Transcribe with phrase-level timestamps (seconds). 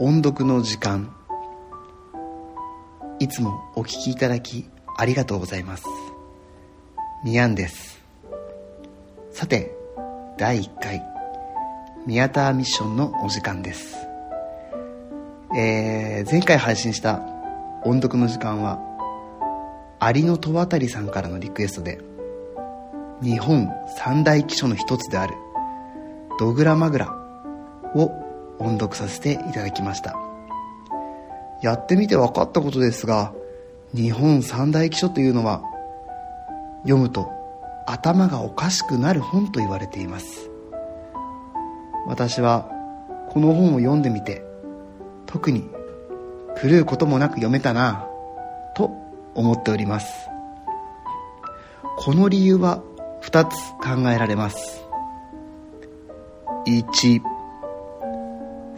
[0.00, 1.14] 音読の時間。
[3.20, 5.84] いつもお聞きいただきありがとうございます。
[7.24, 8.02] ミヤンです。
[9.30, 9.72] さて
[10.36, 11.00] 第1回。
[12.06, 13.94] 宮田ミッションのお時間です。
[15.56, 17.22] えー、前回配信した
[17.84, 18.80] 音読の時間は
[20.02, 22.00] 有野戸渡さんからのリクエストで
[23.22, 25.34] 日本三大奇書の一つである
[26.40, 27.16] ドグラマグラ
[27.94, 28.23] を
[28.58, 30.14] 音読させていただきました。
[31.62, 33.32] やってみて分かったことですが
[33.94, 35.62] 日本三大奇書というのは
[36.82, 37.30] 読むと
[37.86, 40.50] 頭がおかしくなる本と言われています。
[42.06, 42.68] 私は
[43.30, 44.44] この本を読んでみて
[45.26, 45.68] 特に
[46.62, 48.06] 狂うこともなく読めたな
[48.76, 48.90] と
[49.34, 50.28] 思っております。
[51.96, 52.82] この理由は
[53.22, 54.84] 2つ考えられます。
[56.66, 57.22] 1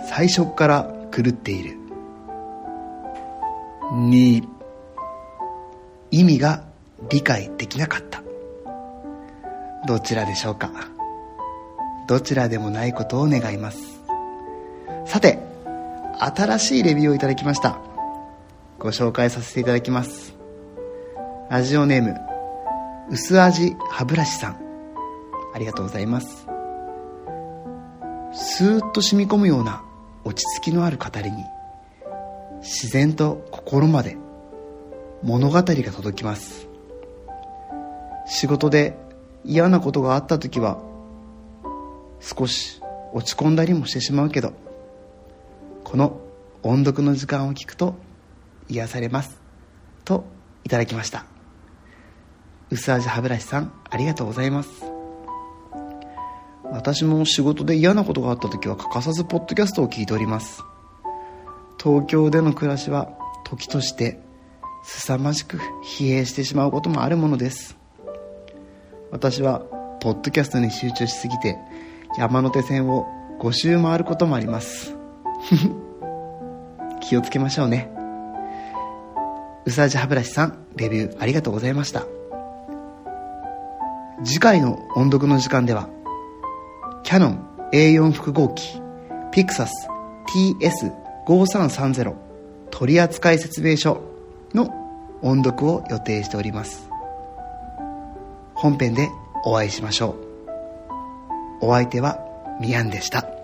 [0.08, 1.76] 最初から狂っている。
[3.92, 4.46] 2
[6.10, 6.64] 意味が
[7.10, 8.22] 理解できなかった。
[9.86, 10.70] どちらでしょうか。
[12.08, 14.00] どちらでもないことを願います。
[15.04, 15.38] さて
[16.18, 17.78] 新しいレビューをいただきました。
[18.78, 20.34] ご紹介させていただきます。
[21.50, 22.16] ラジオネーム
[23.10, 24.56] 薄味歯ブラシさん。
[25.54, 26.46] ありがとうございます。
[28.32, 29.82] スーッと染み込むような
[30.26, 31.44] 落ち着きのある語りに
[32.60, 34.16] 自然と心まで
[35.22, 36.66] 物語が届きます。
[38.26, 38.98] 仕事で
[39.44, 40.82] 嫌なことがあった時は
[42.18, 42.80] 少し
[43.12, 44.52] 落ち込んだりもしてしまうけど
[45.84, 46.20] この
[46.64, 47.94] 音読の時間を聞くと
[48.68, 49.38] 癒されます。
[50.04, 50.24] と
[50.64, 51.24] いただきました。
[52.68, 54.85] 薄味歯ブラシさんありがとうございます。
[56.72, 60.62] 私も仕事で嫌なことがあった時は欠かさずポッドキャストを聞いております。
[61.82, 63.10] 東京での暮らしは
[63.44, 64.18] 時として
[64.84, 67.76] 凄まじく疲弊してしまうこともあるものです。
[69.10, 69.60] 私は
[70.00, 71.58] ポッドキャストに集中しすぎて
[72.18, 73.06] 山手線を
[73.40, 74.94] 5周回ることもあります。
[77.00, 77.90] 気をつけましょうね。
[79.64, 82.04] うさじ歯ブラシさんレビューありがとうございました。
[84.24, 85.88] 次回の音読の時間では
[87.06, 88.82] キャノン A4 複合機
[89.30, 89.88] ピクサス
[91.28, 92.16] TS5330
[92.72, 94.02] 取扱説明書
[94.52, 94.74] の
[95.22, 96.90] 音読を予定しております。
[98.56, 99.08] 本編で
[99.44, 100.16] お会いしましょ
[101.60, 101.66] う。
[101.66, 102.18] お相手は
[102.60, 103.35] ミヤンでした。